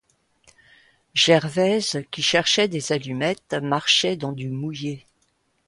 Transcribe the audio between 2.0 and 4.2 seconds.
qui cherchait des allumettes, marchait